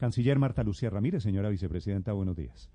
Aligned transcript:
Canciller 0.00 0.38
Marta 0.38 0.64
Lucía 0.64 0.88
Ramírez, 0.88 1.22
señora 1.22 1.50
vicepresidenta, 1.50 2.14
buenos 2.14 2.34
días. 2.34 2.70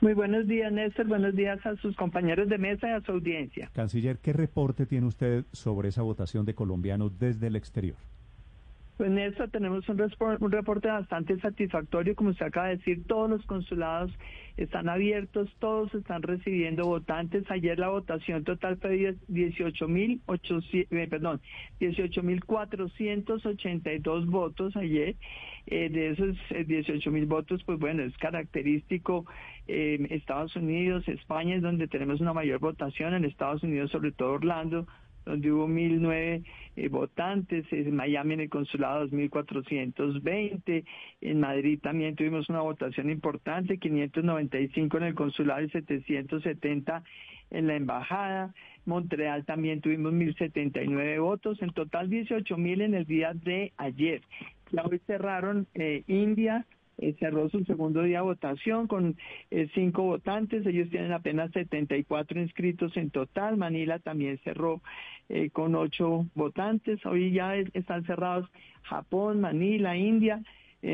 Muy 0.00 0.14
buenos 0.14 0.48
días, 0.48 0.72
Néstor. 0.72 1.06
Buenos 1.06 1.32
días 1.36 1.64
a 1.64 1.76
sus 1.76 1.94
compañeros 1.94 2.48
de 2.48 2.58
mesa 2.58 2.88
y 2.88 2.90
a 2.90 3.00
su 3.02 3.12
audiencia. 3.12 3.70
Canciller, 3.72 4.18
¿qué 4.18 4.32
reporte 4.32 4.84
tiene 4.84 5.06
usted 5.06 5.44
sobre 5.52 5.90
esa 5.90 6.02
votación 6.02 6.44
de 6.44 6.56
colombianos 6.56 7.20
desde 7.20 7.46
el 7.46 7.54
exterior? 7.54 7.96
Pues 8.96 9.10
Néstor, 9.10 9.50
tenemos 9.50 9.86
un, 9.90 10.00
un 10.40 10.52
reporte 10.52 10.88
bastante 10.88 11.38
satisfactorio, 11.38 12.14
como 12.14 12.30
usted 12.30 12.46
acaba 12.46 12.68
de 12.68 12.76
decir, 12.76 13.04
todos 13.06 13.28
los 13.28 13.44
consulados 13.44 14.10
están 14.56 14.88
abiertos, 14.88 15.54
todos 15.58 15.94
están 15.94 16.22
recibiendo 16.22 16.84
votantes. 16.84 17.44
Ayer 17.50 17.78
la 17.78 17.90
votación 17.90 18.42
total 18.44 18.78
fue 18.78 19.16
18 19.28 19.88
mil 19.88 20.22
eh, 20.72 21.06
perdón, 21.10 21.42
18 21.78 22.22
mil 22.22 22.42
482 22.44 24.26
votos 24.26 24.74
ayer. 24.76 25.16
Eh, 25.68 25.88
de 25.88 26.10
esos 26.10 26.36
18 26.66 27.10
eh, 27.10 27.24
votos, 27.24 27.60
pues 27.64 27.80
bueno, 27.80 28.04
es 28.04 28.16
característico 28.18 29.26
eh, 29.66 30.06
Estados 30.10 30.54
Unidos, 30.54 31.08
España 31.08 31.56
es 31.56 31.62
donde 31.62 31.88
tenemos 31.88 32.20
una 32.20 32.32
mayor 32.32 32.60
votación, 32.60 33.14
en 33.14 33.24
Estados 33.24 33.64
Unidos 33.64 33.90
sobre 33.90 34.12
todo 34.12 34.34
Orlando, 34.34 34.86
donde 35.26 35.52
hubo 35.52 35.68
1.009 35.68 36.44
eh, 36.76 36.88
votantes, 36.88 37.66
en 37.72 37.94
Miami 37.94 38.34
en 38.34 38.40
el 38.40 38.48
consulado 38.48 39.06
2.420, 39.08 40.84
en 41.20 41.40
Madrid 41.40 41.78
también 41.82 42.16
tuvimos 42.16 42.48
una 42.48 42.60
votación 42.60 43.10
importante, 43.10 43.78
595 43.78 44.96
en 44.96 45.02
el 45.02 45.14
consulado 45.14 45.62
y 45.62 45.70
770 45.70 47.02
en 47.50 47.66
la 47.66 47.74
embajada, 47.74 48.54
Montreal 48.86 49.44
también 49.44 49.80
tuvimos 49.80 50.12
1.079 50.12 51.20
votos, 51.20 51.60
en 51.60 51.70
total 51.70 52.08
18.000 52.08 52.82
en 52.82 52.94
el 52.94 53.04
día 53.04 53.32
de 53.34 53.72
ayer. 53.76 54.22
hoy 54.84 55.00
cerraron 55.06 55.66
eh, 55.74 56.04
India, 56.06 56.66
eh, 56.98 57.14
cerró 57.18 57.48
su 57.50 57.64
segundo 57.64 58.02
día 58.02 58.18
de 58.18 58.24
votación 58.24 58.86
con 58.86 59.16
eh, 59.50 59.68
cinco 59.74 60.02
votantes. 60.02 60.66
Ellos 60.66 60.88
tienen 60.90 61.12
apenas 61.12 61.50
74 61.52 62.40
inscritos 62.40 62.96
en 62.96 63.10
total. 63.10 63.56
Manila 63.56 63.98
también 63.98 64.38
cerró 64.44 64.80
eh, 65.28 65.50
con 65.50 65.74
ocho 65.74 66.26
votantes. 66.34 67.04
Hoy 67.04 67.32
ya 67.32 67.56
están 67.56 68.04
cerrados 68.06 68.48
Japón, 68.82 69.40
Manila, 69.40 69.96
India. 69.96 70.42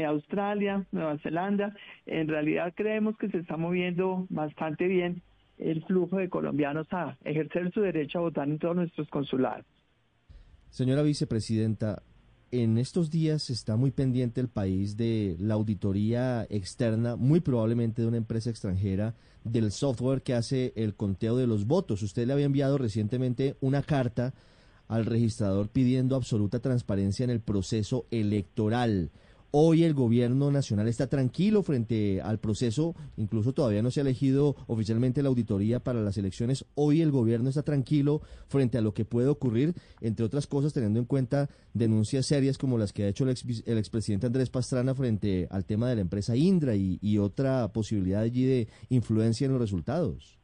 Australia, 0.07 0.87
Nueva 0.91 1.19
Zelanda. 1.19 1.75
En 2.07 2.27
realidad 2.27 2.73
creemos 2.75 3.19
que 3.19 3.29
se 3.29 3.39
está 3.39 3.59
moviendo 3.59 4.27
bastante 4.31 4.87
bien 4.87 5.21
el 5.59 5.85
flujo 5.85 6.17
de 6.17 6.31
colombianos 6.31 6.87
a 6.93 7.19
ejercer 7.25 7.71
su 7.73 7.83
derecho 7.83 8.21
a 8.21 8.23
votar 8.23 8.49
en 8.49 8.59
todos 8.59 8.77
nuestros 8.77 9.07
consulados. 9.11 9.67
Señora 10.71 11.03
vicepresidenta, 11.03 12.03
en 12.53 12.77
estos 12.77 13.11
días 13.11 13.49
está 13.49 13.77
muy 13.77 13.91
pendiente 13.91 14.41
el 14.41 14.49
país 14.49 14.99
de 14.99 15.37
la 15.41 15.55
auditoría 15.55 16.47
externa, 16.51 17.17
muy 17.17 17.41
probablemente 17.41 18.03
de 18.03 18.09
una 18.09 18.19
empresa 18.19 18.51
extranjera, 18.51 19.15
del 19.43 19.73
software 19.73 20.23
que 20.23 20.35
hace 20.35 20.75
el 20.77 20.95
conteo 20.95 21.37
de 21.37 21.47
los 21.47 21.67
votos. 21.67 22.03
Usted 22.03 22.27
le 22.27 22.35
había 22.35 22.45
enviado 22.45 22.77
recientemente 22.77 23.57
una 23.63 23.83
carta 23.83 24.35
al 24.87 25.07
registrador 25.07 25.69
pidiendo 25.69 26.15
absoluta 26.15 26.61
transparencia 26.61 27.25
en 27.25 27.31
el 27.31 27.41
proceso 27.41 28.05
electoral. 28.11 29.11
Hoy 29.55 29.85
el 29.85 29.93
gobierno 29.93 30.51
nacional 30.51 30.89
está 30.89 31.09
tranquilo 31.09 31.63
frente 31.63 32.23
al 32.23 32.41
proceso, 32.41 32.95
incluso 33.19 33.53
todavía 33.53 33.83
no 33.83 33.91
se 33.91 34.01
ha 34.01 34.03
elegido 34.03 34.57
oficialmente 34.67 35.23
la 35.23 35.29
auditoría 35.29 35.79
para 35.79 36.01
las 36.01 36.17
elecciones. 36.17 36.65
Hoy 36.75 37.03
el 37.03 37.11
gobierno 37.11 37.51
está 37.51 37.63
tranquilo 37.63 38.23
frente 38.49 38.79
a 38.79 38.81
lo 38.81 38.95
que 38.95 39.05
puede 39.05 39.29
ocurrir, 39.29 39.75
entre 40.01 40.25
otras 40.25 40.47
cosas 40.47 40.73
teniendo 40.73 41.01
en 41.01 41.05
cuenta 41.05 41.51
denuncias 41.75 42.25
serias 42.25 42.57
como 42.57 42.79
las 42.79 42.95
que 42.95 43.05
ha 43.05 43.09
hecho 43.09 43.25
el, 43.25 43.77
expresidente 43.77 44.27
Andrés 44.27 44.49
Pastrana 44.49 44.95
frente 44.95 45.49
al 45.51 45.67
tema 45.67 45.87
de 45.91 45.97
la 45.97 46.01
empresa 46.01 46.35
Indra 46.35 46.75
y, 46.75 46.99
y 47.03 47.19
otra 47.19 47.75
posibilidad 47.75 48.23
allí 48.23 48.47
de 48.47 48.69
influencia 48.89 49.45
en 49.45 49.53
los 49.53 49.61
resultados. 49.61 50.42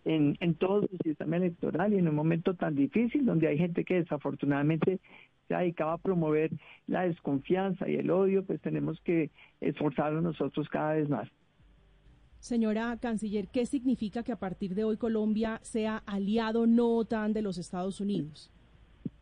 en, 0.05 0.37
en 0.39 0.55
todo 0.55 0.81
su 0.87 0.97
sistema 1.03 1.37
electoral 1.37 1.93
y 1.93 1.97
en 1.97 2.07
un 2.07 2.15
momento 2.15 2.55
tan 2.55 2.75
difícil 2.75 3.25
donde 3.25 3.47
hay 3.47 3.57
gente 3.57 3.83
que 3.83 3.95
desafortunadamente 3.95 4.99
se 5.47 5.55
dedicaba 5.55 5.93
a 5.93 5.97
promover 5.97 6.51
la 6.87 7.03
desconfianza 7.03 7.87
y 7.89 7.95
el 7.95 8.09
odio, 8.09 8.43
pues 8.45 8.61
tenemos 8.61 8.99
que 9.01 9.29
esforzarnos 9.59 10.23
nosotros 10.23 10.67
cada 10.69 10.93
vez 10.93 11.09
más. 11.09 11.29
Señora 12.39 12.97
Canciller, 12.99 13.47
¿qué 13.49 13.67
significa 13.67 14.23
que 14.23 14.31
a 14.31 14.39
partir 14.39 14.73
de 14.73 14.83
hoy 14.83 14.97
Colombia 14.97 15.59
sea 15.61 15.97
aliado 16.07 16.65
no 16.65 16.95
OTAN 16.95 17.33
de 17.33 17.43
los 17.43 17.59
Estados 17.59 18.01
Unidos? 18.01 18.49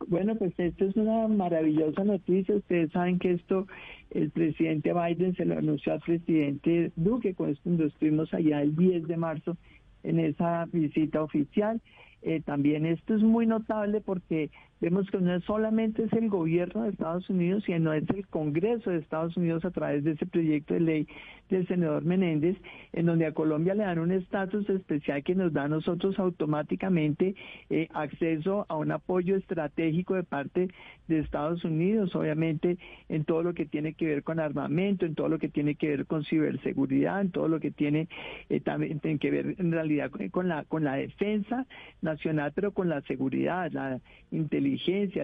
Bueno, 0.06 0.34
pues 0.36 0.54
esto 0.56 0.86
es 0.86 0.96
una 0.96 1.28
maravillosa 1.28 2.02
noticia. 2.04 2.56
Ustedes 2.56 2.90
saben 2.92 3.18
que 3.18 3.32
esto 3.32 3.66
el 4.10 4.30
presidente 4.30 4.92
Biden 4.94 5.36
se 5.36 5.44
lo 5.44 5.58
anunció 5.58 5.92
al 5.92 6.00
presidente 6.00 6.92
Duque 6.96 7.34
cuando 7.34 7.84
estuvimos 7.84 8.32
allá 8.32 8.62
el 8.62 8.74
10 8.74 9.06
de 9.06 9.16
marzo 9.18 9.56
en 10.02 10.20
esa 10.20 10.66
visita 10.72 11.22
oficial. 11.22 11.80
Eh, 12.22 12.42
también 12.44 12.84
esto 12.86 13.14
es 13.14 13.22
muy 13.22 13.46
notable 13.46 14.00
porque 14.00 14.50
vemos 14.80 15.10
que 15.10 15.18
no 15.18 15.40
solamente 15.42 16.04
es 16.04 16.12
el 16.12 16.28
gobierno 16.28 16.82
de 16.82 16.90
Estados 16.90 17.28
Unidos, 17.30 17.64
sino 17.64 17.92
es 17.92 18.08
el 18.10 18.26
Congreso 18.28 18.90
de 18.90 18.98
Estados 18.98 19.36
Unidos 19.36 19.64
a 19.64 19.70
través 19.70 20.04
de 20.04 20.12
ese 20.12 20.26
proyecto 20.26 20.74
de 20.74 20.80
ley 20.80 21.06
del 21.50 21.66
senador 21.66 22.04
Menéndez, 22.04 22.56
en 22.92 23.06
donde 23.06 23.26
a 23.26 23.32
Colombia 23.32 23.74
le 23.74 23.82
dan 23.82 23.98
un 23.98 24.12
estatus 24.12 24.68
especial 24.70 25.22
que 25.22 25.34
nos 25.34 25.52
da 25.52 25.64
a 25.64 25.68
nosotros 25.68 26.18
automáticamente 26.18 27.34
eh, 27.68 27.88
acceso 27.92 28.66
a 28.68 28.76
un 28.76 28.92
apoyo 28.92 29.36
estratégico 29.36 30.14
de 30.14 30.22
parte 30.22 30.68
de 31.08 31.18
Estados 31.18 31.64
Unidos, 31.64 32.14
obviamente 32.14 32.78
en 33.08 33.24
todo 33.24 33.42
lo 33.42 33.52
que 33.52 33.66
tiene 33.66 33.94
que 33.94 34.06
ver 34.06 34.22
con 34.22 34.38
armamento, 34.38 35.06
en 35.06 35.14
todo 35.14 35.28
lo 35.28 35.38
que 35.38 35.48
tiene 35.48 35.74
que 35.74 35.88
ver 35.88 36.06
con 36.06 36.24
ciberseguridad, 36.24 37.20
en 37.20 37.30
todo 37.30 37.48
lo 37.48 37.58
que 37.58 37.72
tiene 37.72 38.08
eh, 38.48 38.60
también 38.60 39.00
tiene 39.00 39.18
que 39.18 39.30
ver 39.30 39.56
en 39.58 39.72
realidad 39.72 40.10
con 40.30 40.48
la 40.48 40.64
con 40.64 40.84
la 40.84 40.94
defensa 40.94 41.66
nacional, 42.00 42.52
pero 42.54 42.72
con 42.72 42.88
la 42.88 43.00
seguridad, 43.02 43.70
la 43.72 44.00
inteligencia, 44.30 44.69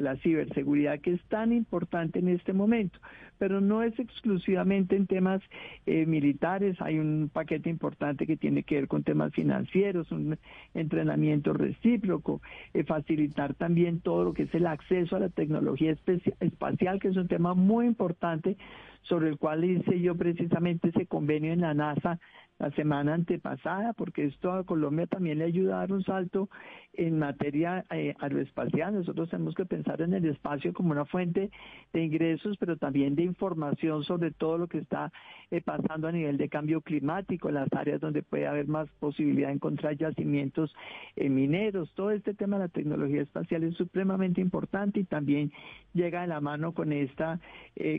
la 0.01 0.17
ciberseguridad 0.17 1.01
que 1.01 1.13
es 1.13 1.23
tan 1.29 1.53
importante 1.53 2.19
en 2.19 2.29
este 2.29 2.53
momento. 2.53 2.99
Pero 3.39 3.61
no 3.61 3.83
es 3.83 3.99
exclusivamente 3.99 4.97
en 4.97 5.07
temas 5.07 5.43
eh, 5.85 6.07
militares, 6.07 6.77
hay 6.81 6.99
un 6.99 7.31
paquete 7.33 7.69
importante 7.69 8.27
que 8.27 8.37
tiene 8.37 8.63
que 8.63 8.77
ver 8.77 8.89
con 8.89 9.03
temas 9.03 9.33
financieros, 9.33 10.11
un 10.11 10.39
entrenamiento 10.75 11.53
recíproco, 11.53 12.41
eh, 12.73 12.85
facilitar 12.85 13.55
también 13.55 14.01
todo 14.01 14.25
lo 14.25 14.33
que 14.33 14.45
es 14.45 14.55
el 14.55 14.67
acceso 14.67 15.17
a 15.17 15.21
la 15.21 15.29
tecnología 15.29 15.95
espacial, 16.41 16.99
que 16.99 17.09
es 17.09 17.17
un 17.17 17.29
tema 17.29 17.55
muy 17.55 17.87
importante 17.87 18.57
sobre 19.03 19.29
el 19.29 19.39
cual 19.39 19.65
hice 19.65 20.01
yo 20.01 20.17
precisamente 20.17 20.89
ese 20.89 21.07
convenio 21.07 21.53
en 21.53 21.61
la 21.61 21.75
NASA 21.75 22.19
la 22.59 22.71
semana 22.71 23.15
antepasada, 23.15 23.93
porque 23.93 24.25
esto 24.25 24.53
a 24.53 24.65
Colombia 24.65 25.07
también 25.07 25.39
le 25.39 25.45
ayuda 25.45 25.77
a 25.77 25.81
dar 25.81 25.93
un 25.93 26.03
salto 26.05 26.49
en 26.95 27.19
materia 27.19 27.85
eh, 27.91 28.15
aeroespacial. 28.19 28.95
Nosotros 28.95 29.29
tenemos 29.29 29.55
que 29.55 29.67
pensar 29.67 30.01
en 30.01 30.15
el 30.15 30.25
espacio 30.25 30.73
como 30.73 30.93
una 30.93 31.05
fuente 31.05 31.51
de 31.93 32.03
ingresos, 32.03 32.57
pero 32.59 32.79
también 32.79 33.15
de 33.15 33.25
información 33.25 34.05
sobre 34.05 34.31
todo 34.31 34.57
lo 34.57 34.69
que 34.69 34.79
está 34.79 35.13
eh, 35.51 35.61
pasando 35.61 36.09
a 36.09 36.13
nivel 36.13 36.39
de 36.39 36.49
cambio 36.49 36.81
climático, 36.81 37.51
las 37.51 37.71
áreas 37.75 38.01
donde 38.01 38.23
puede 38.23 38.47
haber 38.47 38.67
más 38.69 38.89
posibilidad 39.01 39.49
de 39.49 39.55
encontrar 39.55 39.97
yacimientos 39.97 40.75
eh, 41.17 41.29
mineros. 41.29 41.93
Todo 41.95 42.11
este 42.11 42.33
tema 42.33 42.57
de 42.57 42.65
la 42.65 42.69
tecnología 42.69 43.21
espacial 43.21 43.65
es 43.65 43.75
supremamente 43.77 44.41
importante 44.41 45.01
y 45.01 45.05
también 45.05 45.53
llega 45.93 46.23
de 46.23 46.29
la 46.29 46.41
mano 46.41 46.73
con 46.73 46.93
esta, 46.93 47.39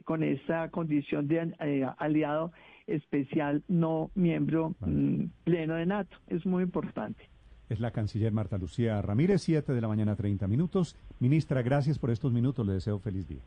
con 0.06 0.24
esta 0.24 0.70
condición 0.70 1.28
de 1.28 1.54
aliado 1.98 2.52
especial 2.88 3.64
no 3.68 4.10
miembro 4.16 4.76
mm, 4.80 5.26
pleno 5.44 5.76
de 5.76 5.86
NATO. 5.86 6.18
Es 6.28 6.46
muy 6.46 6.64
importante. 6.64 7.30
Es 7.70 7.80
la 7.80 7.92
canciller 7.92 8.32
Marta 8.32 8.58
Lucía 8.58 9.02
Ramírez, 9.02 9.42
7 9.42 9.74
de 9.74 9.82
la 9.82 9.90
mañana, 9.90 10.16
30 10.16 10.48
minutos. 10.48 10.96
Ministra, 11.20 11.62
gracias 11.62 12.00
por 12.00 12.12
estos 12.12 12.32
minutos. 12.32 12.66
Le 12.66 12.74
deseo 12.74 13.00
feliz 13.00 13.28
día. 13.28 13.42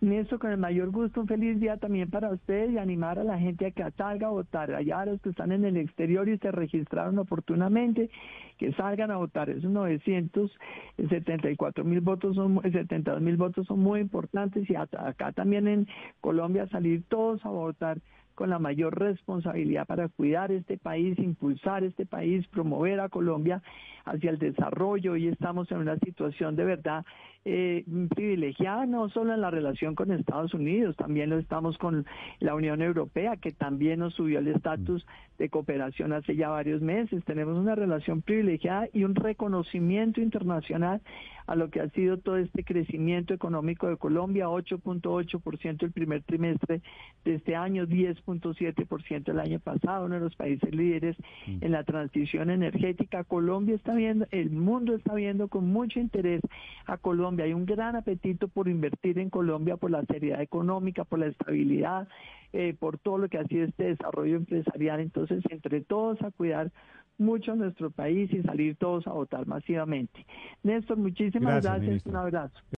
Néstor, 0.00 0.38
con 0.38 0.50
el 0.50 0.58
mayor 0.58 0.90
gusto, 0.90 1.20
un 1.22 1.26
feliz 1.26 1.58
día 1.58 1.78
también 1.78 2.10
para 2.10 2.30
ustedes 2.30 2.70
y 2.72 2.78
animar 2.78 3.18
a 3.18 3.24
la 3.24 3.38
gente 3.38 3.64
a 3.66 3.70
que 3.70 3.90
salga 3.92 4.26
a 4.26 4.30
votar. 4.30 4.74
Allá 4.74 5.00
a 5.00 5.06
los 5.06 5.18
que 5.22 5.30
están 5.30 5.50
en 5.52 5.64
el 5.64 5.78
exterior 5.78 6.28
y 6.28 6.36
se 6.38 6.52
registraron 6.52 7.18
oportunamente, 7.18 8.10
que 8.58 8.74
salgan 8.74 9.10
a 9.10 9.16
votar. 9.16 9.48
Esos 9.48 9.70
974 9.70 11.84
mil 11.84 12.02
votos, 12.02 12.36
son 12.36 12.60
72 12.62 13.22
mil 13.22 13.38
votos 13.38 13.66
son 13.66 13.80
muy 13.80 14.00
importantes 14.00 14.68
y 14.68 14.74
acá 14.74 15.32
también 15.32 15.66
en 15.68 15.88
Colombia 16.20 16.68
salir 16.68 17.04
todos 17.08 17.42
a 17.46 17.48
votar 17.48 17.98
con 18.34 18.50
la 18.50 18.58
mayor 18.58 18.98
responsabilidad 18.98 19.86
para 19.86 20.08
cuidar 20.08 20.50
este 20.52 20.76
país, 20.76 21.18
impulsar 21.18 21.84
este 21.84 22.06
país, 22.06 22.46
promover 22.48 23.00
a 23.00 23.08
Colombia 23.08 23.62
hacia 24.04 24.30
el 24.30 24.38
desarrollo. 24.38 25.12
Hoy 25.12 25.28
estamos 25.28 25.70
en 25.70 25.78
una 25.78 25.98
situación 25.98 26.56
de 26.56 26.64
verdad 26.64 27.04
eh, 27.44 27.84
privilegiada, 28.14 28.86
no 28.86 29.08
solo 29.10 29.34
en 29.34 29.40
la 29.40 29.50
relación 29.50 29.94
con 29.94 30.10
Estados 30.12 30.54
Unidos, 30.54 30.96
también 30.96 31.30
lo 31.30 31.38
estamos 31.38 31.76
con 31.78 32.06
la 32.40 32.54
Unión 32.54 32.80
Europea, 32.82 33.36
que 33.36 33.52
también 33.52 34.00
nos 34.00 34.14
subió 34.14 34.38
el 34.38 34.48
estatus 34.48 35.06
de 35.38 35.48
cooperación 35.48 36.12
hace 36.12 36.36
ya 36.36 36.48
varios 36.48 36.80
meses. 36.80 37.24
Tenemos 37.24 37.58
una 37.58 37.74
relación 37.74 38.22
privilegiada 38.22 38.88
y 38.92 39.04
un 39.04 39.14
reconocimiento 39.14 40.20
internacional 40.20 41.00
a 41.46 41.54
lo 41.54 41.70
que 41.70 41.80
ha 41.80 41.88
sido 41.90 42.18
todo 42.18 42.36
este 42.38 42.64
crecimiento 42.64 43.34
económico 43.34 43.88
de 43.88 43.96
Colombia, 43.96 44.48
8.8% 44.48 45.82
el 45.82 45.92
primer 45.92 46.22
trimestre 46.22 46.80
de 47.24 47.34
este 47.34 47.54
año, 47.54 47.86
10.7% 47.86 49.28
el 49.28 49.40
año 49.40 49.60
pasado, 49.60 50.06
uno 50.06 50.14
de 50.14 50.20
los 50.22 50.36
países 50.36 50.74
líderes 50.74 51.16
mm. 51.46 51.58
en 51.60 51.72
la 51.72 51.84
transición 51.84 52.50
energética. 52.50 53.24
Colombia 53.24 53.74
está 53.74 53.94
viendo, 53.94 54.26
el 54.30 54.50
mundo 54.50 54.94
está 54.94 55.14
viendo 55.14 55.48
con 55.48 55.66
mucho 55.70 56.00
interés 56.00 56.40
a 56.86 56.96
Colombia. 56.96 57.44
Hay 57.44 57.52
un 57.52 57.66
gran 57.66 57.96
apetito 57.96 58.48
por 58.48 58.68
invertir 58.68 59.18
en 59.18 59.30
Colombia 59.30 59.76
por 59.76 59.90
la 59.90 60.04
seriedad 60.06 60.40
económica, 60.40 61.04
por 61.04 61.18
la 61.18 61.26
estabilidad, 61.26 62.08
eh, 62.52 62.74
por 62.78 62.98
todo 62.98 63.18
lo 63.18 63.28
que 63.28 63.38
ha 63.38 63.44
sido 63.44 63.64
este 63.64 63.84
desarrollo 63.84 64.36
empresarial. 64.36 65.00
Entonces, 65.00 65.42
entre 65.50 65.80
todos 65.80 66.22
a 66.22 66.30
cuidar 66.30 66.70
mucho 67.18 67.54
nuestro 67.54 67.90
país 67.90 68.32
y 68.32 68.42
salir 68.42 68.76
todos 68.76 69.06
a 69.06 69.12
votar 69.12 69.46
masivamente. 69.46 70.26
Néstor, 70.62 70.96
muchísimas 70.96 71.62
gracias, 71.62 72.04
un 72.06 72.16
abrazo. 72.16 72.58